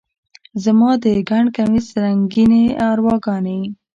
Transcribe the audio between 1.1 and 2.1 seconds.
ګنډ کمیس